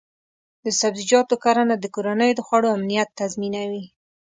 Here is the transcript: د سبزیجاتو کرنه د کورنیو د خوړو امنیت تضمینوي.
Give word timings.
د 0.63 0.65
سبزیجاتو 0.81 1.35
کرنه 1.43 1.75
د 1.79 1.85
کورنیو 1.95 2.37
د 2.37 2.41
خوړو 2.47 2.67
امنیت 2.77 3.09
تضمینوي. 3.19 3.85